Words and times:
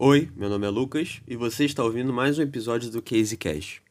Oi, 0.00 0.30
meu 0.36 0.48
nome 0.48 0.64
é 0.64 0.70
Lucas 0.70 1.20
e 1.26 1.34
você 1.34 1.64
está 1.64 1.82
ouvindo 1.82 2.12
mais 2.12 2.38
um 2.38 2.42
episódio 2.42 2.88
do 2.88 3.02
Case 3.02 3.36
Cash. 3.36 3.82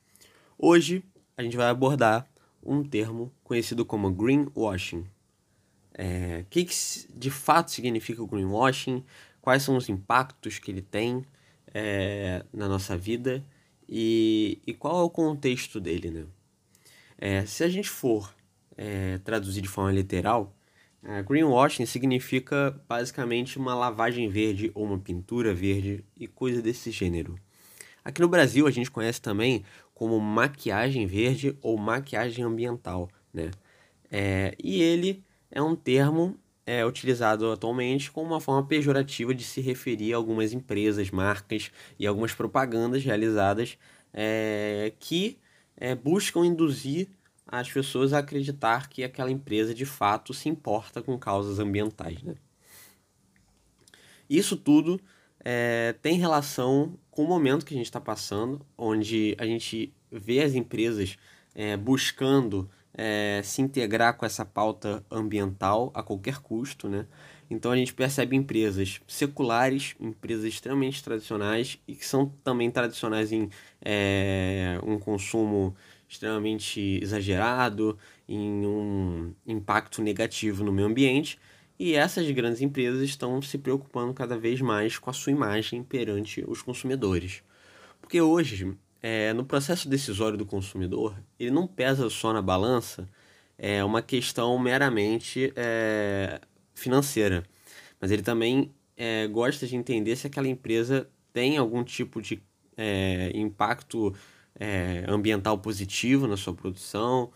Hoje 0.57 1.03
a 1.35 1.43
gente 1.43 1.57
vai 1.57 1.67
abordar 1.67 2.25
um 2.63 2.81
termo 2.81 3.29
conhecido 3.43 3.83
como 3.83 4.09
greenwashing. 4.09 5.05
É, 5.93 6.43
o 6.43 6.49
que, 6.49 6.63
que 6.63 6.73
de 7.13 7.29
fato 7.29 7.71
significa 7.71 8.23
o 8.23 8.25
greenwashing? 8.25 9.03
Quais 9.41 9.63
são 9.63 9.75
os 9.75 9.89
impactos 9.89 10.59
que 10.59 10.71
ele 10.71 10.81
tem 10.81 11.25
é, 11.73 12.41
na 12.53 12.69
nossa 12.69 12.97
vida 12.97 13.43
e, 13.85 14.61
e, 14.65 14.73
qual 14.73 15.01
é 15.01 15.03
o 15.03 15.09
contexto 15.09 15.77
dele, 15.77 16.09
né? 16.09 16.25
É, 17.17 17.45
se 17.45 17.65
a 17.65 17.67
gente 17.67 17.89
for 17.89 18.33
é, 18.77 19.17
traduzir 19.25 19.59
de 19.59 19.67
forma 19.67 19.91
literal, 19.91 20.55
greenwashing 21.25 21.85
significa 21.85 22.79
basicamente 22.87 23.57
uma 23.57 23.73
lavagem 23.73 24.29
verde 24.29 24.71
ou 24.73 24.85
uma 24.85 24.99
pintura 24.99 25.53
verde 25.53 26.03
e 26.15 26.27
coisa 26.27 26.61
desse 26.61 26.91
gênero. 26.91 27.35
Aqui 28.03 28.21
no 28.21 28.29
Brasil 28.29 28.65
a 28.67 28.71
gente 28.71 28.89
conhece 28.89 29.21
também 29.21 29.63
como 29.93 30.19
maquiagem 30.19 31.05
verde 31.05 31.57
ou 31.61 31.77
maquiagem 31.77 32.45
ambiental, 32.45 33.09
né? 33.33 33.51
É, 34.09 34.55
e 34.63 34.81
ele 34.81 35.23
é 35.51 35.61
um 35.61 35.75
termo 35.75 36.39
é, 36.65 36.85
utilizado 36.85 37.51
atualmente 37.51 38.11
como 38.11 38.27
uma 38.27 38.41
forma 38.41 38.65
pejorativa 38.65 39.33
de 39.33 39.43
se 39.43 39.61
referir 39.61 40.13
a 40.13 40.17
algumas 40.17 40.53
empresas, 40.53 41.09
marcas 41.11 41.71
e 41.97 42.05
algumas 42.05 42.33
propagandas 42.33 43.03
realizadas 43.03 43.77
é, 44.13 44.93
que 44.99 45.37
é, 45.75 45.95
buscam 45.95 46.45
induzir 46.45 47.07
as 47.47 47.71
pessoas 47.71 48.13
a 48.13 48.19
acreditar 48.19 48.89
que 48.89 49.03
aquela 49.03 49.31
empresa 49.31 49.73
de 49.73 49.85
fato 49.85 50.33
se 50.33 50.49
importa 50.49 51.01
com 51.01 51.17
causas 51.17 51.59
ambientais. 51.59 52.21
Né? 52.21 52.35
Isso 54.29 54.57
tudo 54.57 54.99
é, 55.43 55.95
tem 56.01 56.17
relação 56.17 56.97
com 57.09 57.23
o 57.23 57.27
momento 57.27 57.65
que 57.65 57.73
a 57.73 57.77
gente 57.77 57.85
está 57.85 58.01
passando, 58.01 58.65
onde 58.77 59.35
a 59.39 59.45
gente 59.45 59.93
vê 60.11 60.41
as 60.41 60.53
empresas 60.53 61.17
é, 61.55 61.77
buscando 61.77 62.69
é, 62.93 63.41
se 63.43 63.61
integrar 63.61 64.17
com 64.17 64.25
essa 64.25 64.43
pauta 64.43 65.05
ambiental 65.09 65.91
a 65.93 66.01
qualquer 66.03 66.39
custo, 66.39 66.89
né? 66.89 67.05
Então 67.49 67.71
a 67.71 67.77
gente 67.77 67.93
percebe 67.93 68.35
empresas 68.35 68.99
seculares, 69.07 69.95
empresas 69.99 70.43
extremamente 70.43 71.01
tradicionais 71.01 71.79
e 71.87 71.95
que 71.95 72.05
são 72.05 72.27
também 72.43 72.69
tradicionais 72.69 73.31
em 73.31 73.49
é, 73.81 74.77
um 74.83 74.99
consumo 74.99 75.73
extremamente 76.07 76.99
exagerado, 77.01 77.97
em 78.27 78.65
um 78.65 79.33
impacto 79.45 80.01
negativo 80.01 80.63
no 80.63 80.71
meio 80.71 80.87
ambiente, 80.87 81.39
e 81.79 81.93
essas 81.93 82.29
grandes 82.31 82.61
empresas 82.61 83.03
estão 83.03 83.41
se 83.41 83.57
preocupando 83.57 84.13
cada 84.13 84.37
vez 84.37 84.61
mais 84.61 84.97
com 84.97 85.09
a 85.09 85.13
sua 85.13 85.31
imagem 85.31 85.83
perante 85.83 86.43
os 86.47 86.61
consumidores. 86.61 87.43
Porque 88.01 88.19
hoje, 88.19 88.75
é, 89.01 89.31
no 89.33 89.45
processo 89.45 89.87
decisório 89.87 90.37
do 90.37 90.45
consumidor, 90.45 91.15
ele 91.39 91.51
não 91.51 91.67
pesa 91.67 92.09
só 92.09 92.33
na 92.33 92.41
balança 92.41 93.07
é, 93.57 93.83
uma 93.83 94.01
questão 94.01 94.57
meramente 94.57 95.51
é, 95.55 96.39
financeira, 96.73 97.43
mas 97.99 98.11
ele 98.11 98.21
também 98.21 98.71
é, 98.95 99.27
gosta 99.27 99.67
de 99.67 99.75
entender 99.75 100.15
se 100.15 100.27
aquela 100.27 100.47
empresa 100.47 101.07
tem 101.31 101.57
algum 101.57 101.83
tipo 101.83 102.21
de 102.21 102.41
é, 102.75 103.31
impacto 103.35 104.15
é, 104.59 105.05
ambiental 105.07 105.57
positivo 105.57 106.27
na 106.27 106.37
sua 106.37 106.53
produção, 106.53 107.31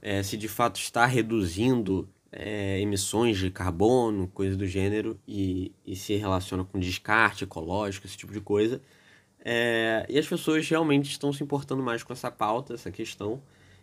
é, 0.00 0.22
se 0.22 0.36
de 0.36 0.48
fato 0.48 0.78
está 0.78 1.06
reduzindo 1.06 2.08
é, 2.30 2.80
emissões 2.80 3.38
de 3.38 3.50
carbono, 3.50 4.28
coisa 4.28 4.56
do 4.56 4.66
gênero, 4.66 5.18
e, 5.26 5.72
e 5.86 5.94
se 5.96 6.14
relaciona 6.16 6.64
com 6.64 6.78
descarte 6.78 7.44
ecológico, 7.44 8.06
esse 8.06 8.16
tipo 8.16 8.32
de 8.32 8.40
coisa. 8.40 8.80
É, 9.44 10.06
e 10.08 10.18
as 10.18 10.26
pessoas 10.26 10.68
realmente 10.68 11.10
estão 11.10 11.32
se 11.32 11.42
importando 11.42 11.82
mais 11.82 12.02
com 12.02 12.12
essa 12.12 12.30
pauta, 12.30 12.74
essa 12.74 12.90
questão, 12.90 13.42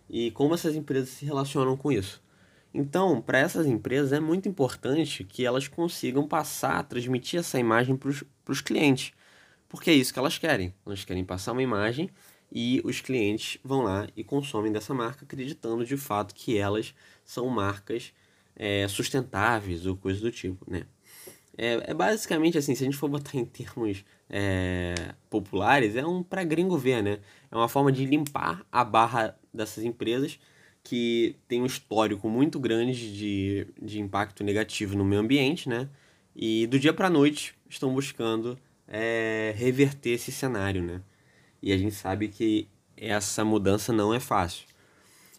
e 0.09 0.31
como 0.31 0.53
essas 0.53 0.75
empresas 0.75 1.09
se 1.09 1.25
relacionam 1.25 1.77
com 1.77 1.91
isso. 1.91 2.21
Então, 2.73 3.21
para 3.21 3.37
essas 3.39 3.65
empresas 3.65 4.13
é 4.13 4.19
muito 4.19 4.47
importante 4.47 5.23
que 5.23 5.45
elas 5.45 5.67
consigam 5.67 6.27
passar, 6.27 6.83
transmitir 6.83 7.39
essa 7.39 7.59
imagem 7.59 7.95
para 7.97 8.09
os 8.47 8.61
clientes, 8.61 9.13
porque 9.67 9.89
é 9.89 9.93
isso 9.93 10.13
que 10.13 10.19
elas 10.19 10.37
querem. 10.37 10.73
Elas 10.85 11.03
querem 11.03 11.23
passar 11.23 11.51
uma 11.51 11.63
imagem 11.63 12.09
e 12.51 12.81
os 12.83 12.99
clientes 12.99 13.57
vão 13.63 13.83
lá 13.83 14.07
e 14.15 14.23
consomem 14.23 14.71
dessa 14.71 14.93
marca 14.93 15.23
acreditando 15.23 15.85
de 15.85 15.95
fato 15.95 16.35
que 16.35 16.57
elas 16.57 16.93
são 17.23 17.47
marcas 17.47 18.13
é, 18.55 18.87
sustentáveis 18.87 19.85
ou 19.85 19.95
coisa 19.95 20.19
do 20.19 20.31
tipo, 20.31 20.69
né? 20.69 20.85
É, 21.57 21.91
é, 21.91 21.93
basicamente 21.93 22.57
assim, 22.57 22.75
se 22.75 22.83
a 22.83 22.85
gente 22.85 22.97
for 22.97 23.09
botar 23.09 23.37
em 23.37 23.45
termos 23.45 24.03
é, 24.29 24.95
populares, 25.29 25.95
é 25.95 26.05
um 26.05 26.23
para 26.23 26.43
gringo 26.43 26.77
ver, 26.77 27.01
né? 27.03 27.19
É 27.49 27.55
uma 27.55 27.69
forma 27.69 27.91
de 27.91 28.05
limpar 28.05 28.65
a 28.71 28.83
barra 28.83 29.37
dessas 29.53 29.83
empresas 29.83 30.39
que 30.83 31.35
tem 31.47 31.61
um 31.61 31.65
histórico 31.65 32.27
muito 32.29 32.59
grande 32.59 33.15
de, 33.15 33.67
de 33.81 33.99
impacto 33.99 34.43
negativo 34.43 34.97
no 34.97 35.05
meio 35.05 35.21
ambiente, 35.21 35.69
né? 35.69 35.89
E 36.35 36.65
do 36.67 36.79
dia 36.79 36.93
para 36.93 37.09
noite 37.09 37.53
estão 37.69 37.93
buscando 37.93 38.57
é, 38.87 39.53
reverter 39.57 40.11
esse 40.11 40.31
cenário, 40.31 40.81
né? 40.81 41.01
E 41.61 41.71
a 41.71 41.77
gente 41.77 41.95
sabe 41.95 42.27
que 42.27 42.67
essa 42.97 43.43
mudança 43.45 43.93
não 43.93 44.13
é 44.13 44.19
fácil. 44.19 44.65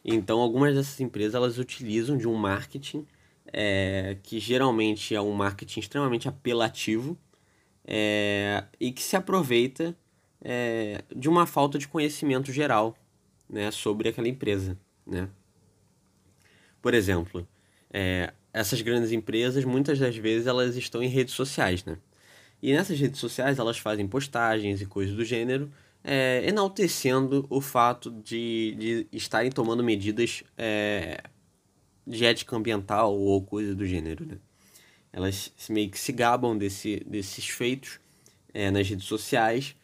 Então, 0.04 0.40
algumas 0.40 0.74
dessas 0.74 0.98
empresas 1.00 1.34
elas 1.34 1.58
utilizam 1.58 2.16
de 2.16 2.26
um 2.26 2.34
marketing 2.34 3.06
é, 3.52 4.16
que 4.22 4.40
geralmente 4.40 5.14
é 5.14 5.20
um 5.20 5.32
marketing 5.32 5.80
extremamente 5.80 6.28
apelativo 6.28 7.16
é, 7.84 8.64
e 8.80 8.90
que 8.92 9.02
se 9.02 9.16
aproveita 9.16 9.96
é, 10.40 11.02
de 11.14 11.28
uma 11.28 11.46
falta 11.46 11.78
de 11.78 11.86
conhecimento 11.86 12.52
geral 12.52 12.96
né, 13.48 13.70
sobre 13.70 14.08
aquela 14.08 14.28
empresa. 14.28 14.78
Né? 15.06 15.28
Por 16.80 16.94
exemplo, 16.94 17.46
é, 17.92 18.32
essas 18.52 18.80
grandes 18.80 19.12
empresas, 19.12 19.64
muitas 19.64 19.98
das 19.98 20.16
vezes, 20.16 20.46
elas 20.46 20.76
estão 20.76 21.02
em 21.02 21.08
redes 21.08 21.34
sociais. 21.34 21.84
Né? 21.84 21.98
E 22.60 22.72
nessas 22.72 22.98
redes 22.98 23.20
sociais 23.20 23.58
elas 23.58 23.78
fazem 23.78 24.06
postagens 24.06 24.80
e 24.80 24.86
coisas 24.86 25.14
do 25.14 25.24
gênero 25.24 25.70
é, 26.04 26.44
enaltecendo 26.46 27.46
o 27.48 27.60
fato 27.60 28.10
de, 28.10 28.74
de 28.78 29.06
estarem 29.12 29.50
tomando 29.50 29.84
medidas 29.84 30.42
é, 30.56 31.22
de 32.06 32.24
ética 32.24 32.56
ambiental 32.56 33.16
ou 33.16 33.42
coisa 33.42 33.74
do 33.74 33.86
gênero. 33.86 34.26
Né? 34.26 34.38
Elas 35.12 35.52
meio 35.68 35.90
que 35.90 35.98
se 35.98 36.12
gabam 36.12 36.56
desse, 36.56 37.02
desses 37.06 37.48
feitos 37.48 38.00
é, 38.52 38.70
nas 38.70 38.88
redes 38.88 39.06
sociais 39.06 39.76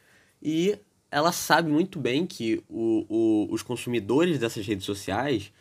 e 0.42 0.78
ela 1.10 1.32
sabe 1.32 1.70
muito 1.70 1.98
bem 1.98 2.26
que 2.26 2.62
o, 2.68 3.06
o, 3.08 3.48
os 3.52 3.62
consumidores 3.62 4.38
dessas 4.38 4.66
redes 4.66 4.84
sociais 4.84 5.52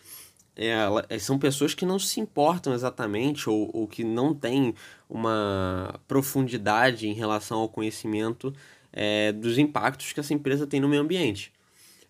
ela, 0.55 1.05
são 1.19 1.37
pessoas 1.37 1.75
que 1.75 1.85
não 1.85 1.99
se 1.99 2.19
importam 2.19 2.73
exatamente 2.73 3.47
ou, 3.49 3.69
ou 3.71 3.87
que 3.87 4.03
não 4.03 4.33
têm 4.33 4.73
uma 5.07 5.99
profundidade 6.07 7.07
em 7.07 7.13
relação 7.13 7.59
ao 7.59 7.69
conhecimento 7.69 8.53
é, 8.91 9.31
dos 9.31 9.57
impactos 9.57 10.13
que 10.13 10.19
essa 10.19 10.33
empresa 10.33 10.67
tem 10.67 10.79
no 10.79 10.87
meio 10.87 11.01
ambiente. 11.01 11.51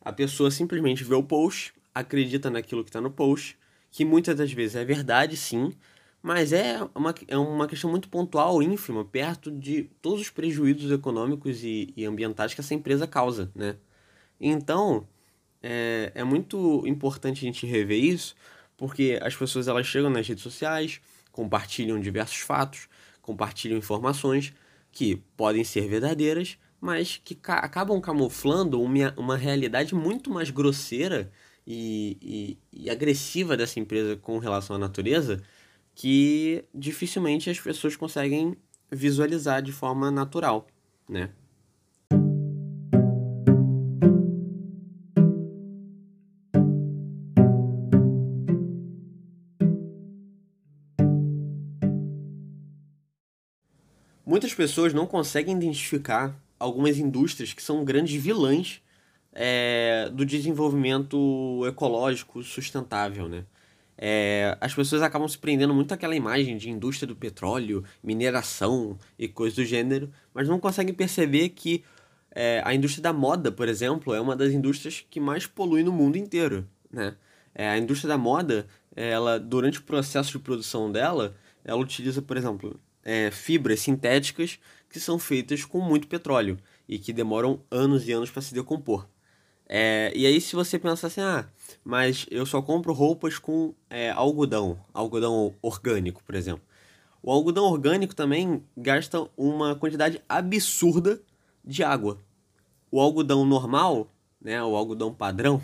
A 0.01 0.13
pessoa 0.13 0.49
simplesmente 0.51 1.03
vê 1.03 1.15
o 1.15 1.23
post, 1.23 1.73
acredita 1.93 2.49
naquilo 2.49 2.83
que 2.83 2.89
está 2.89 3.01
no 3.01 3.11
post, 3.11 3.57
que 3.91 4.05
muitas 4.05 4.37
das 4.37 4.51
vezes 4.51 4.75
é 4.75 4.85
verdade, 4.85 5.35
sim, 5.35 5.73
mas 6.21 6.53
é 6.53 6.79
uma, 6.95 7.15
é 7.27 7.37
uma 7.37 7.67
questão 7.67 7.89
muito 7.89 8.09
pontual, 8.09 8.61
ínfima, 8.61 9.03
perto 9.05 9.51
de 9.51 9.83
todos 10.01 10.21
os 10.21 10.29
prejuízos 10.29 10.91
econômicos 10.91 11.63
e, 11.63 11.93
e 11.95 12.05
ambientais 12.05 12.53
que 12.53 12.61
essa 12.61 12.73
empresa 12.73 13.07
causa, 13.07 13.51
né? 13.55 13.75
Então, 14.39 15.07
é, 15.61 16.11
é 16.15 16.23
muito 16.23 16.83
importante 16.85 17.39
a 17.39 17.47
gente 17.47 17.65
rever 17.65 18.03
isso, 18.03 18.35
porque 18.75 19.19
as 19.21 19.35
pessoas 19.35 19.67
elas 19.67 19.87
chegam 19.87 20.09
nas 20.09 20.27
redes 20.27 20.43
sociais, 20.43 21.01
compartilham 21.31 21.99
diversos 21.99 22.39
fatos, 22.39 22.87
compartilham 23.21 23.77
informações 23.77 24.53
que 24.91 25.17
podem 25.35 25.63
ser 25.63 25.87
verdadeiras, 25.87 26.57
mas 26.79 27.19
que 27.23 27.35
ca 27.35 27.55
acabam 27.55 27.99
camuflando 27.99 28.81
uma, 28.81 29.13
uma 29.17 29.37
realidade 29.37 29.95
muito 29.95 30.29
mais 30.29 30.49
grosseira 30.49 31.31
e, 31.65 32.17
e, 32.21 32.85
e, 32.85 32.89
agressiva 32.89 33.57
dessa 33.57 33.79
empresa 33.79 34.15
com 34.15 34.37
relação 34.37 34.75
à 34.75 34.79
natureza 34.79 35.41
que 35.93 36.63
dificilmente 36.73 37.49
as 37.49 37.59
pessoas 37.59 37.95
conseguem 37.95 38.55
visualizar 38.91 39.61
de 39.61 39.71
forma 39.71 40.09
natural, 40.11 40.67
né? 41.09 41.29
Muitas 54.25 54.53
pessoas 54.53 54.93
não 54.93 55.07
conseguem 55.07 55.55
identificar 55.55 56.37
algumas 56.59 56.97
indústrias 56.97 57.53
que 57.53 57.61
são 57.61 57.83
grandes 57.85 58.21
vilãs 58.21 58.81
é, 59.33 60.09
do 60.13 60.25
desenvolvimento 60.25 61.63
ecológico 61.67 62.43
sustentável, 62.43 63.27
né? 63.29 63.45
é, 63.97 64.55
as 64.61 64.73
pessoas 64.73 65.01
acabam 65.01 65.27
se 65.27 65.37
prendendo 65.37 65.73
muito 65.73 65.91
àquela 65.91 66.15
imagem 66.15 66.57
de 66.57 66.69
indústria 66.69 67.07
do 67.07 67.15
petróleo, 67.15 67.83
mineração 68.03 68.97
e 69.17 69.27
coisas 69.27 69.55
do 69.55 69.65
gênero, 69.65 70.11
mas 70.33 70.47
não 70.47 70.59
conseguem 70.59 70.93
perceber 70.93 71.49
que 71.49 71.83
é, 72.31 72.61
a 72.63 72.73
indústria 72.75 73.01
da 73.01 73.13
moda, 73.13 73.51
por 73.51 73.67
exemplo, 73.67 74.13
é 74.13 74.21
uma 74.21 74.35
das 74.35 74.53
indústrias 74.53 75.03
que 75.09 75.19
mais 75.19 75.47
polui 75.47 75.83
no 75.83 75.91
mundo 75.91 76.17
inteiro, 76.17 76.67
né? 76.91 77.15
É, 77.55 77.67
a 77.69 77.77
indústria 77.77 78.09
da 78.09 78.17
moda, 78.17 78.67
ela 78.95 79.39
durante 79.39 79.79
o 79.79 79.83
processo 79.83 80.33
de 80.33 80.39
produção 80.39 80.91
dela, 80.91 81.35
ela 81.65 81.79
utiliza, 81.79 82.21
por 82.21 82.37
exemplo, 82.37 82.79
é, 83.07 83.31
fibras 83.31 83.79
sintéticas 83.79 84.59
que 84.89 84.99
são 84.99 85.17
feitas 85.17 85.63
com 85.63 85.79
muito 85.79 86.09
petróleo 86.09 86.59
e 86.89 86.99
que 86.99 87.13
demoram 87.13 87.61
anos 87.71 88.05
e 88.05 88.11
anos 88.11 88.29
para 88.29 88.41
se 88.41 88.53
decompor. 88.53 89.07
É, 89.69 90.11
e 90.13 90.25
aí, 90.25 90.41
se 90.41 90.55
você 90.55 90.77
pensa 90.77 91.07
assim, 91.07 91.21
ah, 91.21 91.47
mas 91.85 92.25
eu 92.29 92.45
só 92.45 92.61
compro 92.61 92.91
roupas 92.91 93.39
com 93.39 93.73
é, 93.89 94.11
algodão, 94.11 94.77
algodão 94.93 95.55
orgânico, 95.61 96.21
por 96.21 96.35
exemplo. 96.35 96.63
O 97.23 97.31
algodão 97.31 97.63
orgânico 97.63 98.13
também 98.13 98.61
gasta 98.75 99.25
uma 99.37 99.73
quantidade 99.73 100.21
absurda 100.27 101.21
de 101.63 101.83
água. 101.83 102.19
O 102.91 102.99
algodão 102.99 103.45
normal, 103.45 104.11
né, 104.41 104.61
o 104.61 104.75
algodão 104.75 105.13
padrão, 105.13 105.61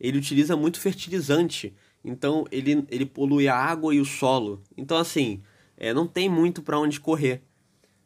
ele 0.00 0.18
utiliza 0.18 0.56
muito 0.56 0.80
fertilizante, 0.80 1.74
então 2.04 2.46
ele, 2.50 2.86
ele 2.90 3.04
polui 3.04 3.46
a 3.46 3.56
água 3.56 3.94
e 3.94 4.00
o 4.00 4.04
solo. 4.04 4.62
Então, 4.76 4.96
assim, 4.96 5.42
é, 5.78 5.94
não 5.94 6.06
tem 6.06 6.28
muito 6.28 6.62
para 6.62 6.78
onde 6.78 7.00
correr. 7.00 7.40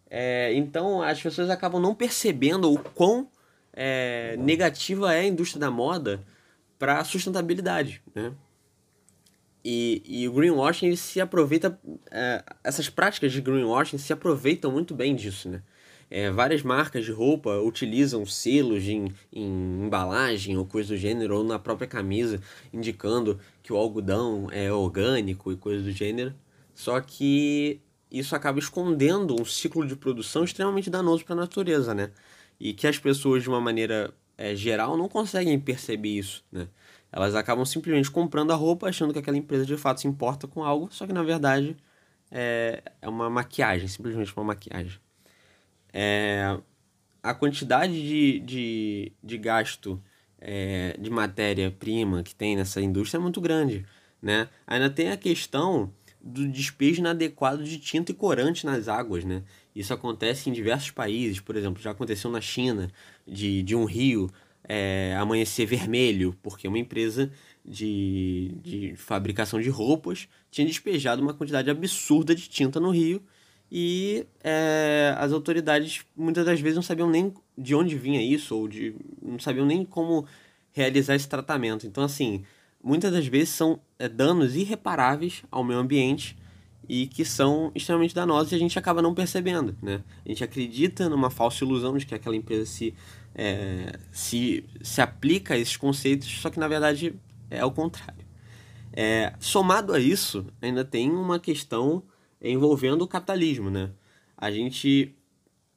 É, 0.09 0.53
então, 0.55 1.01
as 1.03 1.21
pessoas 1.21 1.49
acabam 1.49 1.81
não 1.81 1.95
percebendo 1.95 2.71
o 2.71 2.79
quão 2.79 3.29
é, 3.73 4.37
negativa 4.39 5.15
é 5.15 5.21
a 5.21 5.27
indústria 5.27 5.61
da 5.61 5.71
moda 5.71 6.23
para 6.79 6.99
a 6.99 7.05
sustentabilidade, 7.05 8.03
né? 8.15 8.33
E, 9.65 10.03
e 10.05 10.29
o 10.29 10.33
greenwashing 10.33 10.95
se 10.97 11.21
aproveita, 11.21 11.79
é, 12.11 12.45
essas 12.65 12.91
práticas 12.91 13.33
de 13.33 13.41
greenwashing 13.41 13.97
se 13.97 14.13
aproveitam 14.13 14.73
muito 14.73 14.95
bem 14.95 15.15
disso, 15.15 15.49
né? 15.49 15.63
É, 16.11 16.31
várias 16.31 16.63
marcas 16.63 17.07
de 17.07 17.13
roupa 17.13 17.59
utilizam 17.61 18.27
selos 18.27 18.87
em, 18.87 19.11
em 19.33 19.87
embalagem 19.87 20.59
ou 20.59 20.67
coisa 20.67 20.91
do 20.91 20.97
gênero, 20.99 21.39
ou 21.39 21.45
na 21.45 21.59
própria 21.59 21.89
camisa, 21.89 22.39
indicando 22.71 23.41
que 23.63 23.73
o 23.73 23.77
algodão 23.77 24.49
é 24.53 24.71
orgânico 24.71 25.51
e 25.51 25.57
coisa 25.57 25.83
do 25.83 25.91
gênero. 25.91 26.35
Só 26.75 27.01
que 27.01 27.81
isso 28.11 28.37
acaba 28.37 28.59
escondendo 28.59 29.41
um 29.41 29.45
ciclo 29.45 29.87
de 29.87 29.97
produção 29.97 30.45
extremamente 30.45 30.91
danoso 30.91 31.25
para 31.25 31.35
a 31.35 31.37
natureza, 31.37 31.95
né? 31.95 32.11
e 32.63 32.73
que 32.73 32.87
as 32.87 32.97
pessoas, 32.97 33.43
de 33.43 33.49
uma 33.49 33.61
maneira 33.61 34.15
é, 34.39 34.55
geral, 34.55 34.97
não 34.97 35.09
conseguem 35.09 35.59
perceber 35.59 36.11
isso, 36.11 36.45
né? 36.53 36.69
Elas 37.11 37.35
acabam 37.35 37.65
simplesmente 37.65 38.09
comprando 38.09 38.53
a 38.53 38.55
roupa, 38.55 38.89
achando 38.89 39.13
que 39.13 39.19
aquela 39.19 39.37
empresa 39.37 39.67
de 39.67 39.77
fato 39.77 40.01
se 40.01 40.07
importa 40.07 40.47
com 40.47 40.63
algo, 40.63 40.89
só 40.93 41.05
que 41.05 41.13
na 41.13 41.25
verdade 41.25 41.77
é, 42.31 42.81
é 43.03 43.09
uma 43.09 43.29
maquiagem, 43.29 43.89
simplesmente 43.89 44.33
uma 44.37 44.45
maquiagem. 44.45 44.99
É, 45.93 46.57
a 47.21 47.35
quantidade 47.35 47.93
de, 47.93 48.39
de, 48.39 49.13
de 49.23 49.39
gasto 49.39 50.01
é, 50.41 50.97
de 50.99 51.11
matéria-prima 51.11 52.23
que 52.23 52.35
tem 52.35 52.55
nessa 52.57 52.81
indústria 52.81 53.19
é 53.19 53.23
muito 53.23 53.41
grande, 53.41 53.85
né? 54.23 54.49
Ainda 54.69 54.89
tem 54.89 55.11
a 55.11 55.17
questão 55.17 55.93
do 56.23 56.47
despejo 56.49 57.01
inadequado 57.01 57.65
de 57.65 57.79
tinta 57.79 58.13
e 58.13 58.15
corante 58.15 58.65
nas 58.65 58.89
águas, 58.89 59.25
né? 59.25 59.43
Isso 59.75 59.93
acontece 59.93 60.49
em 60.49 60.53
diversos 60.53 60.91
países, 60.91 61.41
por 61.41 61.57
exemplo, 61.57 61.83
já 61.83 61.91
aconteceu 61.91 62.31
na 62.31 62.41
China, 62.41 62.91
de, 63.27 63.63
de 63.63 63.75
um 63.75 63.85
rio 63.85 64.31
é, 64.69 65.17
amanhecer 65.19 65.67
vermelho, 65.67 66.37
porque 66.43 66.69
uma 66.69 66.79
empresa 66.79 67.31
de, 67.65 68.55
de 68.63 68.95
fabricação 68.97 69.61
de 69.61 69.69
roupas 69.69 70.29
tinha 70.51 70.67
despejado 70.67 71.23
uma 71.23 71.35
quantidade 71.35 71.71
absurda 71.71 72.35
de 72.35 72.49
tinta 72.49 72.79
no 72.79 72.91
rio 72.91 73.23
e 73.75 74.27
é, 74.45 75.15
as 75.17 75.33
autoridades 75.33 76.05
muitas 76.15 76.45
das 76.45 76.61
vezes 76.61 76.77
não 76.77 76.83
sabiam 76.83 77.09
nem 77.09 77.33
de 77.57 77.75
onde 77.75 77.97
vinha 77.97 78.23
isso, 78.23 78.55
ou 78.55 78.69
de, 78.69 78.95
não 79.23 79.39
sabiam 79.39 79.65
nem 79.65 79.83
como 79.83 80.27
realizar 80.73 81.15
esse 81.15 81.27
tratamento. 81.27 81.87
Então, 81.87 82.05
assim, 82.05 82.45
muitas 82.83 83.13
das 83.13 83.27
vezes 83.27 83.51
são 83.51 83.81
é, 83.99 84.09
danos 84.09 84.57
irreparáveis 84.57 85.43
ao 85.51 85.63
meio 85.63 85.79
ambiente 85.79 86.37
e 86.89 87.07
que 87.07 87.25
são 87.25 87.71
extremamente 87.75 88.15
danosos 88.15 88.53
e 88.53 88.55
a 88.55 88.59
gente 88.59 88.79
acaba 88.79 89.01
não 89.01 89.15
percebendo, 89.15 89.77
né? 89.81 90.03
A 90.25 90.29
gente 90.29 90.43
acredita 90.43 91.09
numa 91.09 91.31
falsa 91.31 91.65
ilusão 91.65 91.97
de 91.97 92.05
que 92.05 92.15
aquela 92.15 92.35
empresa 92.35 92.67
se, 92.67 92.95
é, 93.35 93.99
se, 94.11 94.65
se 94.83 95.01
aplica 95.01 95.55
a 95.55 95.59
esses 95.59 95.77
conceitos, 95.77 96.29
só 96.29 96.51
que 96.51 96.59
na 96.59 96.69
verdade 96.69 97.15
é 97.51 97.65
o 97.65 97.71
contrário. 97.71 98.25
É, 98.93 99.33
somado 99.39 99.95
a 99.95 99.99
isso, 99.99 100.45
ainda 100.61 100.85
tem 100.85 101.11
uma 101.11 101.39
questão 101.39 102.03
envolvendo 102.41 103.03
o 103.03 103.09
capitalismo, 103.09 103.71
né? 103.71 103.91
A 104.37 104.51
gente 104.51 105.15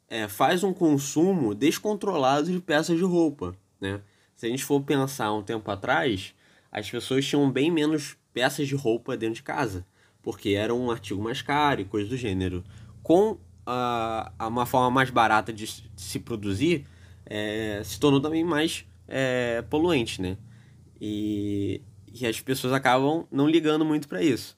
é, 0.09 0.27
faz 0.27 0.63
um 0.63 0.73
consumo 0.73 1.53
descontrolado 1.53 2.51
de 2.51 2.59
peças 2.59 2.97
de 2.97 3.03
roupa, 3.03 3.55
né? 3.79 4.01
Se 4.35 4.47
a 4.47 4.49
gente 4.49 4.65
for 4.65 4.81
pensar 4.81 5.31
um 5.31 5.43
tempo 5.43 5.69
atrás, 5.71 6.33
as 6.79 6.89
pessoas 6.89 7.25
tinham 7.25 7.49
bem 7.51 7.71
menos 7.71 8.17
peças 8.33 8.67
de 8.67 8.75
roupa 8.75 9.15
dentro 9.15 9.35
de 9.35 9.43
casa 9.43 9.85
porque 10.25 10.49
era 10.49 10.73
um 10.73 10.89
artigo 10.89 11.21
mais 11.21 11.43
caro 11.43 11.81
e 11.81 11.85
coisa 11.85 12.09
do 12.09 12.17
gênero. 12.17 12.63
Com 13.03 13.37
a, 13.63 14.31
a 14.39 14.47
uma 14.47 14.65
forma 14.65 14.89
mais 14.89 15.11
barata 15.11 15.53
de, 15.53 15.67
de 15.67 16.01
se 16.01 16.19
produzir, 16.19 16.87
é, 17.27 17.79
se 17.85 17.99
tornou 17.99 18.19
também 18.19 18.43
mais 18.43 18.87
é, 19.07 19.61
poluente, 19.69 20.19
né? 20.19 20.35
E, 20.99 21.79
e 22.11 22.25
as 22.25 22.41
pessoas 22.41 22.73
acabam 22.73 23.27
não 23.31 23.47
ligando 23.47 23.85
muito 23.85 24.07
para 24.07 24.23
isso. 24.23 24.57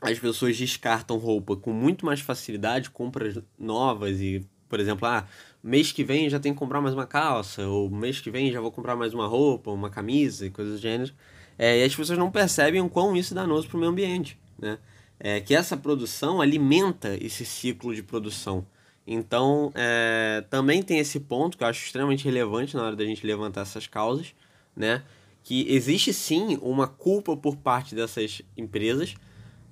As 0.00 0.18
pessoas 0.18 0.56
descartam 0.56 1.18
roupa 1.18 1.54
com 1.54 1.70
muito 1.70 2.06
mais 2.06 2.20
facilidade, 2.20 2.88
compras 2.88 3.38
novas 3.58 4.22
e, 4.22 4.48
por 4.70 4.78
exemplo, 4.80 5.06
ah, 5.06 5.26
mês 5.62 5.90
que 5.92 6.04
vem 6.04 6.30
já 6.30 6.38
tem 6.38 6.52
que 6.54 6.58
comprar 6.58 6.80
mais 6.80 6.94
uma 6.94 7.06
calça, 7.06 7.66
ou 7.66 7.90
mês 7.90 8.20
que 8.20 8.30
vem 8.30 8.52
já 8.52 8.60
vou 8.60 8.70
comprar 8.70 8.94
mais 8.96 9.12
uma 9.12 9.26
roupa, 9.26 9.70
uma 9.70 9.90
camisa 9.90 10.46
e 10.46 10.50
coisas 10.50 10.74
do 10.74 10.80
gênero. 10.80 11.12
É, 11.58 11.80
e 11.80 11.84
as 11.84 11.94
pessoas 11.94 12.18
não 12.18 12.30
percebem 12.30 12.80
o 12.80 12.88
quão 12.88 13.14
isso 13.16 13.34
é 13.34 13.36
danoso 13.36 13.68
para 13.68 13.76
o 13.76 13.80
meio 13.80 13.92
ambiente. 13.92 14.38
Né? 14.58 14.78
É, 15.18 15.40
que 15.40 15.54
essa 15.54 15.76
produção 15.76 16.40
alimenta 16.40 17.18
esse 17.20 17.44
ciclo 17.44 17.94
de 17.94 18.02
produção. 18.02 18.64
Então, 19.06 19.72
é, 19.74 20.44
também 20.48 20.82
tem 20.82 20.98
esse 20.98 21.18
ponto 21.18 21.58
que 21.58 21.64
eu 21.64 21.68
acho 21.68 21.84
extremamente 21.84 22.24
relevante 22.24 22.76
na 22.76 22.84
hora 22.84 22.96
da 22.96 23.04
gente 23.04 23.26
levantar 23.26 23.62
essas 23.62 23.86
causas, 23.86 24.34
né? 24.76 25.02
Que 25.42 25.66
existe 25.68 26.12
sim 26.12 26.58
uma 26.62 26.86
culpa 26.86 27.36
por 27.36 27.56
parte 27.56 27.94
dessas 27.94 28.40
empresas, 28.56 29.14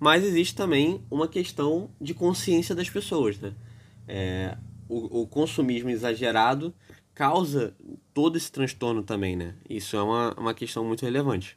mas 0.01 0.25
existe 0.25 0.55
também 0.55 1.01
uma 1.11 1.29
questão 1.29 1.91
de 2.01 2.15
consciência 2.15 2.75
das 2.75 2.91
pessoas, 2.91 3.39
né? 3.39 3.53
É, 4.09 4.57
o, 4.89 5.23
o 5.23 5.27
consumismo 5.27 5.91
exagerado 5.91 6.75
causa 7.15 7.75
todo 8.15 8.37
esse 8.37 8.51
transtorno 8.51 9.03
também, 9.03 9.37
né? 9.37 9.55
Isso 9.69 9.97
é 9.97 10.03
uma, 10.03 10.35
uma 10.35 10.55
questão 10.55 10.85
muito 10.85 11.05
relevante. 11.05 11.57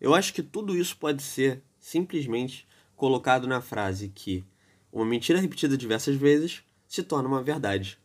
Eu 0.00 0.14
acho 0.14 0.34
que 0.34 0.42
tudo 0.42 0.76
isso 0.76 0.96
pode 0.96 1.22
ser 1.22 1.62
simplesmente 1.78 2.66
colocado 2.96 3.46
na 3.46 3.60
frase 3.60 4.08
que 4.08 4.44
uma 4.92 5.04
mentira 5.04 5.40
repetida 5.40 5.76
diversas 5.76 6.16
vezes 6.16 6.62
se 6.88 7.02
torna 7.04 7.28
uma 7.28 7.42
verdade. 7.42 7.96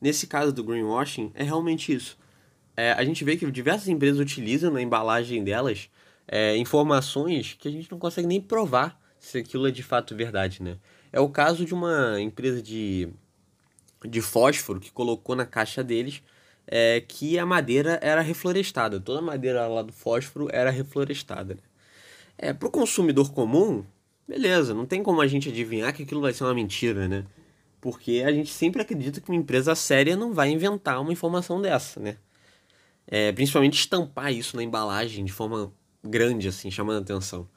Nesse 0.00 0.26
caso 0.26 0.52
do 0.54 0.64
greenwashing, 0.64 1.30
é 1.34 1.42
realmente 1.42 1.92
isso. 1.92 2.16
É, 2.80 2.92
a 2.92 3.04
gente 3.04 3.22
vê 3.24 3.36
que 3.36 3.50
diversas 3.50 3.88
empresas 3.88 4.18
utilizam 4.18 4.70
na 4.72 4.80
embalagem 4.80 5.44
delas 5.44 5.90
é, 6.26 6.56
informações 6.56 7.54
que 7.60 7.68
a 7.68 7.70
gente 7.70 7.90
não 7.90 7.98
consegue 7.98 8.26
nem 8.26 8.40
provar 8.40 8.98
se 9.18 9.36
aquilo 9.36 9.68
é 9.68 9.70
de 9.70 9.82
fato 9.82 10.16
verdade, 10.16 10.62
né? 10.62 10.78
É 11.12 11.20
o 11.20 11.28
caso 11.28 11.66
de 11.66 11.74
uma 11.74 12.18
empresa 12.18 12.62
de, 12.62 13.10
de 14.02 14.22
fósforo 14.22 14.80
que 14.80 14.90
colocou 14.90 15.36
na 15.36 15.44
caixa 15.44 15.84
deles 15.84 16.22
é, 16.66 17.02
que 17.06 17.38
a 17.38 17.44
madeira 17.44 18.00
era 18.00 18.22
reflorestada. 18.22 18.98
Toda 18.98 19.18
a 19.18 19.22
madeira 19.22 19.68
lá 19.68 19.82
do 19.82 19.92
fósforo 19.92 20.48
era 20.50 20.70
reflorestada. 20.70 21.56
Né? 21.56 21.60
É, 22.38 22.52
para 22.54 22.66
o 22.66 22.70
consumidor 22.70 23.30
comum, 23.30 23.84
beleza, 24.26 24.72
não 24.72 24.86
tem 24.86 25.02
como 25.02 25.20
a 25.20 25.26
gente 25.26 25.50
adivinhar 25.50 25.92
que 25.92 26.04
aquilo 26.04 26.22
vai 26.22 26.32
ser 26.32 26.44
uma 26.44 26.54
mentira, 26.54 27.06
né? 27.06 27.26
Porque 27.78 28.22
a 28.24 28.32
gente 28.32 28.50
sempre 28.50 28.80
acredita 28.80 29.20
que 29.20 29.28
uma 29.28 29.36
empresa 29.36 29.74
séria 29.74 30.16
não 30.16 30.32
vai 30.32 30.48
inventar 30.48 30.98
uma 30.98 31.12
informação 31.12 31.60
dessa, 31.60 32.00
né? 32.00 32.16
É, 33.10 33.32
principalmente 33.32 33.74
estampar 33.74 34.32
isso 34.32 34.56
na 34.56 34.62
embalagem 34.62 35.24
de 35.24 35.32
forma 35.32 35.72
grande, 36.02 36.48
assim, 36.48 36.70
chamando 36.70 37.02
atenção. 37.02 37.48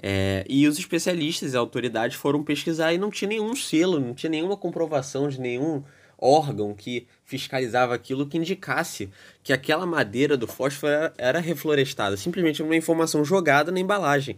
É, 0.00 0.44
e 0.48 0.66
os 0.66 0.78
especialistas 0.78 1.54
e 1.54 1.56
autoridades 1.56 2.16
foram 2.16 2.44
pesquisar 2.44 2.92
e 2.92 2.98
não 2.98 3.10
tinha 3.10 3.28
nenhum 3.28 3.54
selo, 3.56 3.98
não 3.98 4.14
tinha 4.14 4.30
nenhuma 4.30 4.56
comprovação 4.56 5.28
de 5.28 5.40
nenhum 5.40 5.82
órgão 6.16 6.74
que 6.74 7.06
fiscalizava 7.24 7.94
aquilo 7.94 8.26
que 8.26 8.36
indicasse 8.36 9.08
que 9.42 9.52
aquela 9.52 9.86
madeira 9.86 10.36
do 10.36 10.46
fósforo 10.46 10.92
era, 10.92 11.14
era 11.16 11.40
reflorestada, 11.40 12.16
simplesmente 12.16 12.62
uma 12.62 12.76
informação 12.76 13.24
jogada 13.24 13.70
na 13.70 13.80
embalagem. 13.80 14.36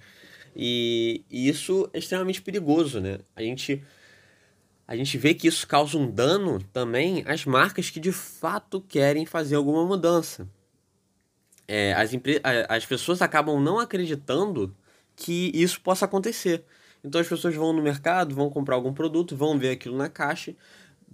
E, 0.55 1.25
e 1.31 1.49
isso 1.49 1.89
é 1.93 1.99
extremamente 1.99 2.43
perigoso, 2.43 3.01
né? 3.01 3.19
A 3.35 3.43
gente, 3.43 3.83
a 4.91 4.97
gente 4.97 5.17
vê 5.17 5.35
que 5.35 5.47
isso 5.47 5.69
causa 5.69 5.97
um 5.97 6.11
dano 6.11 6.61
também 6.73 7.23
às 7.25 7.45
marcas 7.45 7.89
que 7.91 8.01
de 8.01 8.11
fato 8.11 8.81
querem 8.81 9.25
fazer 9.25 9.55
alguma 9.55 9.87
mudança. 9.87 10.49
É, 11.69 11.93
as, 11.93 12.11
as 12.69 12.87
pessoas 12.87 13.23
acabam 13.23 13.63
não 13.63 13.79
acreditando 13.79 14.77
que 15.15 15.53
isso 15.55 15.81
possa 15.81 16.07
acontecer. 16.07 16.65
Então 17.05 17.21
as 17.21 17.29
pessoas 17.29 17.55
vão 17.55 17.73
no 17.73 17.81
mercado, 17.81 18.35
vão 18.35 18.51
comprar 18.51 18.75
algum 18.75 18.93
produto, 18.93 19.37
vão 19.37 19.57
ver 19.57 19.71
aquilo 19.71 19.97
na 19.97 20.09
caixa, 20.09 20.57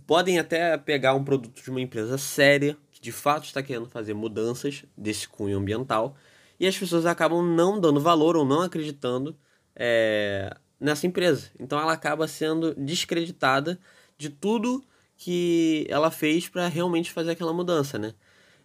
podem 0.07 0.39
até 0.39 0.79
pegar 0.79 1.13
um 1.13 1.23
produto 1.23 1.63
de 1.63 1.71
uma 1.71 1.83
empresa 1.83 2.17
séria, 2.17 2.79
que 2.91 2.99
de 2.99 3.13
fato 3.13 3.45
está 3.45 3.63
querendo 3.63 3.91
fazer 3.91 4.15
mudanças 4.15 4.87
desse 4.97 5.29
cunho 5.29 5.59
ambiental, 5.59 6.17
e 6.59 6.67
as 6.67 6.79
pessoas 6.79 7.05
acabam 7.05 7.45
não 7.45 7.79
dando 7.79 8.01
valor 8.01 8.39
ou 8.39 8.45
não 8.47 8.63
acreditando 8.63 9.37
é, 9.75 10.57
nessa 10.81 11.07
empresa. 11.07 11.51
Então 11.59 11.79
ela 11.79 11.93
acaba 11.93 12.29
sendo 12.29 12.75
descreditada 12.75 13.79
de 14.19 14.31
tudo 14.31 14.85
que 15.17 15.87
ela 15.89 16.11
fez 16.11 16.49
para 16.49 16.69
realmente 16.69 17.11
fazer 17.11 17.33
aquela 17.33 17.53
mudança, 17.53 17.99
né? 17.99 18.15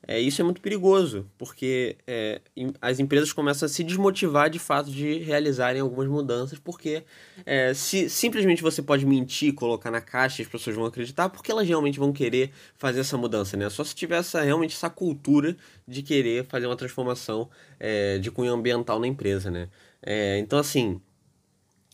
É, 0.08 0.20
isso 0.20 0.41
é 0.41 0.44
muito 0.44 0.62
perigoso, 0.62 1.30
porque 1.38 1.96
é, 2.08 2.41
as 2.82 3.00
empresas 3.00 3.32
começam 3.32 3.68
a 3.68 3.70
se 3.70 3.84
desmotivar 3.84 4.50
de 4.50 4.58
fato 4.58 4.89
de 4.89 5.20
realizarem 5.20 5.80
algumas 5.80 6.08
mudanças, 6.08 6.58
porque 6.58 7.03
é, 7.46 7.72
se 7.75 8.10
simplesmente 8.10 8.63
você 8.63 8.82
pode 8.82 9.06
mentir, 9.06 9.53
colocar 9.53 9.91
na 9.91 10.01
caixa 10.01 10.41
as 10.41 10.48
pessoas 10.48 10.75
vão 10.75 10.86
acreditar, 10.86 11.30
porque 11.30 11.51
elas 11.51 11.68
realmente 11.68 12.00
vão 12.00 12.12
querer 12.12 12.51
fazer 12.77 13.01
essa 13.01 13.15
mudança, 13.15 13.56
né? 13.56 13.70
Só 13.70 13.84
se 13.84 13.94
tiver 13.94 14.18
essa, 14.18 14.41
realmente 14.41 14.75
essa 14.75 14.89
cultura 14.89 15.56
de 15.88 16.01
querer 16.01 16.46
fazer 16.46 16.65
uma 16.65 16.75
transformação 16.75 17.48
é, 17.80 18.18
de 18.18 18.32
cunho 18.32 18.53
ambiental 18.53 19.00
na 19.00 19.06
empresa, 19.06 19.51
né? 19.51 19.70
É, 20.01 20.39
então, 20.39 20.58
assim, 20.58 21.00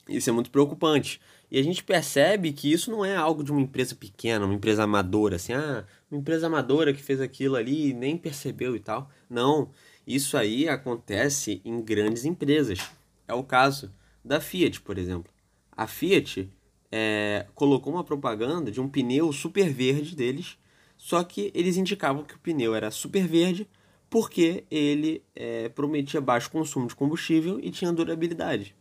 isso 0.07 0.29
é 0.29 0.33
muito 0.33 0.51
preocupante. 0.51 1.19
E 1.49 1.57
a 1.57 1.63
gente 1.63 1.83
percebe 1.83 2.51
que 2.51 2.71
isso 2.71 2.91
não 2.91 3.05
é 3.05 3.15
algo 3.15 3.43
de 3.43 3.51
uma 3.51 3.61
empresa 3.61 3.95
pequena, 3.95 4.45
uma 4.45 4.53
empresa 4.53 4.83
amadora, 4.83 5.37
assim, 5.37 5.53
ah, 5.53 5.85
uma 6.11 6.19
empresa 6.19 6.47
amadora 6.47 6.93
que 6.93 7.01
fez 7.01 7.21
aquilo 7.21 7.55
ali 7.55 7.89
e 7.89 7.93
nem 7.93 8.17
percebeu 8.17 8.75
e 8.75 8.79
tal. 8.79 9.09
Não, 9.29 9.71
isso 10.05 10.37
aí 10.37 10.67
acontece 10.67 11.61
em 11.63 11.81
grandes 11.81 12.25
empresas. 12.25 12.79
É 13.27 13.33
o 13.33 13.43
caso 13.43 13.91
da 14.23 14.41
Fiat, 14.41 14.81
por 14.81 14.97
exemplo. 14.97 15.31
A 15.71 15.87
Fiat 15.87 16.49
é, 16.91 17.45
colocou 17.55 17.93
uma 17.93 18.03
propaganda 18.03 18.71
de 18.71 18.81
um 18.81 18.89
pneu 18.89 19.31
super 19.31 19.71
verde 19.71 20.15
deles, 20.15 20.57
só 20.97 21.23
que 21.23 21.51
eles 21.53 21.77
indicavam 21.77 22.23
que 22.23 22.35
o 22.35 22.39
pneu 22.39 22.75
era 22.75 22.91
super 22.91 23.25
verde 23.25 23.67
porque 24.09 24.63
ele 24.71 25.21
é, 25.35 25.69
prometia 25.69 26.21
baixo 26.21 26.49
consumo 26.49 26.87
de 26.87 26.95
combustível 26.95 27.59
e 27.61 27.71
tinha 27.71 27.91
durabilidade. 27.91 28.75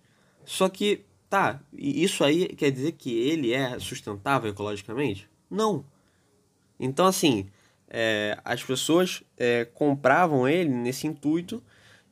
Só 0.44 0.68
que 0.68 1.04
Tá, 1.28 1.60
isso 1.72 2.22
aí 2.22 2.48
quer 2.48 2.70
dizer 2.70 2.92
que 2.92 3.12
ele 3.12 3.52
é 3.52 3.78
sustentável 3.78 4.50
ecologicamente? 4.50 5.28
Não. 5.50 5.84
Então, 6.78 7.06
assim, 7.06 7.46
é, 7.88 8.38
as 8.44 8.62
pessoas 8.62 9.22
é, 9.36 9.64
compravam 9.64 10.48
ele 10.48 10.70
nesse 10.70 11.06
intuito 11.06 11.62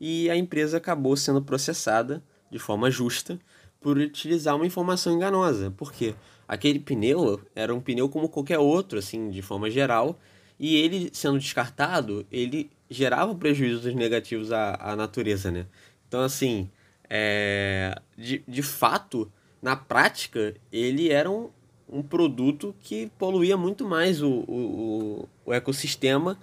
e 0.01 0.29
a 0.31 0.37
empresa 0.37 0.79
acabou 0.79 1.17
sendo 1.17 1.43
processada 1.43 2.23
de 2.51 2.59
forma 2.59 2.91
justa 2.91 3.39
por 3.81 3.99
utilizar 3.99 4.57
uma 4.57 4.67
informação 4.67 5.13
enganosa. 5.13 5.73
Porque 5.77 6.15
aquele 6.49 6.79
pneu 6.79 7.41
era 7.55 7.75
um 7.75 7.81
pneu 7.81 8.09
como 8.09 8.29
qualquer 8.29 8.59
outro, 8.59 8.99
assim, 8.99 9.31
de 9.31 9.43
forma 9.43 9.71
geral, 9.71 10.19
e 10.59 10.77
ele 10.77 11.11
sendo 11.13 11.39
descartado, 11.39 12.27
ele 12.31 12.71
gerava 12.89 13.35
prejuízos 13.35 13.95
negativos 13.95 14.53
à, 14.53 14.77
à 14.81 14.97
natureza, 14.97 15.51
né? 15.51 15.67
Então, 16.07 16.23
assim, 16.23 16.71
é, 17.09 18.01
de, 18.17 18.43
de 18.47 18.63
fato, 18.63 19.31
na 19.61 19.77
prática, 19.77 20.55
ele 20.73 21.11
era 21.11 21.31
um, 21.31 21.51
um 21.89 22.03
produto 22.03 22.75
que 22.81 23.11
poluía 23.19 23.57
muito 23.57 23.87
mais 23.87 24.23
o, 24.23 24.45
o, 24.49 25.29
o 25.47 25.53
ecossistema 25.53 26.39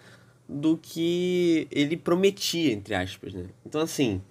do 0.47 0.77
que 0.77 1.67
ele 1.71 1.95
prometia, 1.95 2.73
entre 2.73 2.93
aspas. 2.93 3.33
Né? 3.33 3.45
Então, 3.65 3.81
assim, 3.81 4.21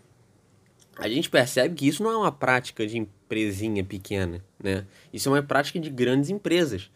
a 0.96 1.08
gente 1.08 1.30
percebe 1.30 1.75
que 1.75 1.88
isso 1.88 2.02
não 2.02 2.10
é 2.10 2.16
uma 2.16 2.32
prática 2.32 2.87
de 2.87 2.99
empresinha 2.99 3.82
pequena, 3.82 4.44
né? 4.62 4.84
Isso 5.12 5.28
é 5.28 5.32
uma 5.32 5.42
prática 5.42 5.80
de 5.80 5.88
grandes 5.88 6.28
empresas. 6.28 6.90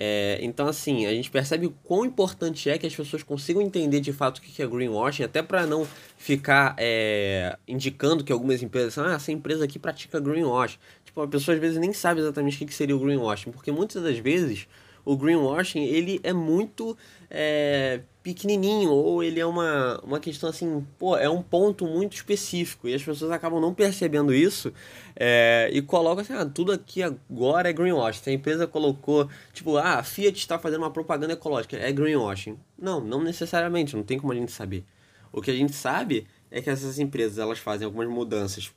É, 0.00 0.38
então, 0.40 0.68
assim, 0.68 1.06
a 1.06 1.10
gente 1.10 1.28
percebe 1.28 1.66
o 1.66 1.70
quão 1.82 2.04
importante 2.04 2.70
é 2.70 2.78
que 2.78 2.86
as 2.86 2.94
pessoas 2.94 3.24
consigam 3.24 3.60
entender 3.60 3.98
de 3.98 4.12
fato 4.12 4.38
o 4.38 4.40
que 4.40 4.62
é 4.62 4.66
greenwashing, 4.66 5.24
até 5.24 5.42
para 5.42 5.66
não 5.66 5.84
ficar 6.16 6.76
é, 6.78 7.58
indicando 7.66 8.22
que 8.22 8.32
algumas 8.32 8.62
empresas, 8.62 8.96
ah, 8.96 9.14
essa 9.14 9.32
empresa 9.32 9.64
aqui 9.64 9.76
pratica 9.76 10.20
greenwashing. 10.20 10.78
Tipo, 11.04 11.22
a 11.22 11.26
pessoa 11.26 11.56
às 11.56 11.60
vezes 11.60 11.78
nem 11.78 11.92
sabe 11.92 12.20
exatamente 12.20 12.62
o 12.62 12.66
que 12.66 12.72
seria 12.72 12.94
o 12.94 13.00
greenwashing, 13.00 13.50
porque 13.50 13.72
muitas 13.72 14.00
das 14.00 14.18
vezes 14.18 14.68
o 15.04 15.16
greenwashing 15.16 15.82
ele 15.82 16.20
é 16.22 16.32
muito 16.32 16.96
é, 17.28 18.02
pequenininho 18.28 18.90
ou 18.90 19.24
ele 19.24 19.40
é 19.40 19.46
uma, 19.46 19.98
uma 20.04 20.20
questão 20.20 20.50
assim, 20.50 20.86
pô, 20.98 21.16
é 21.16 21.30
um 21.30 21.42
ponto 21.42 21.86
muito 21.86 22.14
específico 22.14 22.86
e 22.86 22.92
as 22.92 23.02
pessoas 23.02 23.30
acabam 23.30 23.58
não 23.58 23.72
percebendo 23.72 24.34
isso 24.34 24.70
é, 25.16 25.70
e 25.72 25.80
colocam 25.80 26.20
assim, 26.20 26.34
ah, 26.34 26.44
tudo 26.44 26.72
aqui 26.72 27.02
agora 27.02 27.70
é 27.70 27.72
greenwashing. 27.72 28.28
A 28.28 28.32
empresa 28.34 28.66
colocou, 28.66 29.30
tipo, 29.54 29.78
ah, 29.78 29.94
a 29.94 30.02
Fiat 30.02 30.36
está 30.36 30.58
fazendo 30.58 30.82
uma 30.82 30.90
propaganda 30.90 31.32
ecológica, 31.32 31.78
é 31.78 31.90
greenwashing. 31.90 32.58
Não, 32.78 33.00
não 33.00 33.22
necessariamente, 33.22 33.96
não 33.96 34.02
tem 34.02 34.18
como 34.18 34.30
a 34.34 34.36
gente 34.36 34.52
saber. 34.52 34.84
O 35.32 35.40
que 35.40 35.50
a 35.50 35.54
gente 35.54 35.72
sabe 35.72 36.26
é 36.50 36.60
que 36.60 36.68
essas 36.68 36.98
empresas 36.98 37.38
elas 37.38 37.58
fazem 37.58 37.86
algumas 37.86 38.08
mudanças 38.08 38.70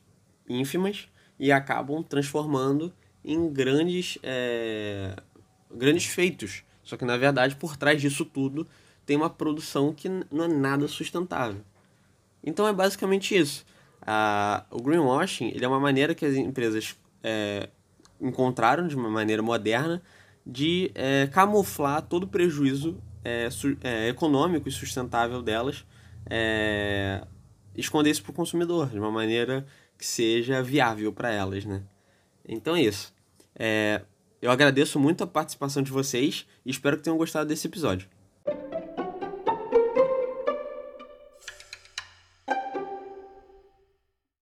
ínfimas 0.47 1.09
e 1.37 1.51
acabam 1.51 2.01
transformando 2.01 2.93
em 3.21 3.51
grandes 3.51 4.17
é, 4.23 5.13
grandes 5.69 6.05
feitos. 6.05 6.63
Só 6.81 6.95
que 6.95 7.03
na 7.03 7.17
verdade, 7.17 7.57
por 7.57 7.75
trás 7.75 8.01
disso 8.01 8.23
tudo, 8.23 8.65
tem 9.11 9.17
uma 9.17 9.29
produção 9.29 9.93
que 9.93 10.07
não 10.07 10.45
é 10.45 10.47
nada 10.47 10.87
sustentável. 10.87 11.59
Então 12.41 12.65
é 12.65 12.71
basicamente 12.71 13.35
isso. 13.35 13.65
O 14.71 14.81
greenwashing 14.81 15.49
ele 15.49 15.65
é 15.65 15.67
uma 15.67 15.81
maneira 15.81 16.15
que 16.15 16.25
as 16.25 16.33
empresas 16.33 16.95
é, 17.21 17.67
encontraram 18.21 18.87
de 18.87 18.95
uma 18.95 19.09
maneira 19.09 19.41
moderna 19.43 20.01
de 20.47 20.91
é, 20.95 21.27
camuflar 21.27 22.01
todo 22.03 22.23
o 22.23 22.27
prejuízo 22.27 22.97
é, 23.21 23.49
é 23.83 24.07
econômico 24.07 24.69
e 24.69 24.71
sustentável 24.71 25.41
delas, 25.41 25.85
é, 26.29 27.21
esconder 27.75 28.11
isso 28.11 28.23
para 28.23 28.31
o 28.31 28.33
consumidor 28.33 28.91
de 28.91 28.97
uma 28.97 29.11
maneira 29.11 29.67
que 29.97 30.05
seja 30.05 30.63
viável 30.63 31.11
para 31.11 31.31
elas, 31.31 31.65
né? 31.65 31.83
Então 32.47 32.77
é 32.77 32.83
isso. 32.83 33.13
É, 33.59 34.03
eu 34.41 34.49
agradeço 34.49 34.97
muito 34.97 35.21
a 35.21 35.27
participação 35.27 35.83
de 35.83 35.91
vocês 35.91 36.47
e 36.65 36.71
espero 36.71 36.95
que 36.95 37.03
tenham 37.03 37.17
gostado 37.17 37.49
desse 37.49 37.67
episódio. 37.67 38.07